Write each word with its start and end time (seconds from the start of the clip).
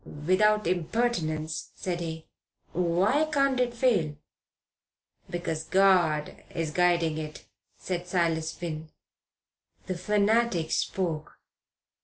"Without 0.25 0.65
impertinence," 0.65 1.69
said 1.75 1.99
he, 1.99 2.25
"why 2.73 3.23
can't 3.25 3.59
it 3.59 3.71
fail?" 3.75 4.17
"Because 5.29 5.63
God 5.63 6.41
is 6.55 6.71
guiding 6.71 7.19
it," 7.19 7.45
said 7.77 8.07
Silas 8.07 8.51
Finn. 8.51 8.89
The 9.85 9.93
fanatic 9.95 10.71
spoke. 10.71 11.37